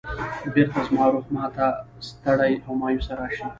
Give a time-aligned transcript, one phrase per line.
[0.53, 1.67] بېرته زما روح ما ته
[2.09, 3.47] ستړی او مایوسه راشي.